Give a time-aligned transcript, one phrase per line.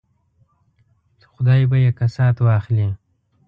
[1.31, 2.89] خدای به یې کسات واخلي.